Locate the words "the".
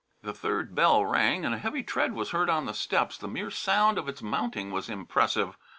0.23-0.33, 2.65-2.73, 3.19-3.27